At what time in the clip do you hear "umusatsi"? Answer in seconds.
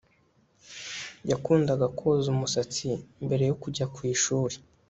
2.35-2.87